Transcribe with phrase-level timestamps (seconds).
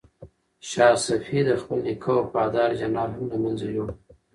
[0.69, 3.97] شاه صفي د خپل نیکه وفادار جنرالان هم له منځه یووړل.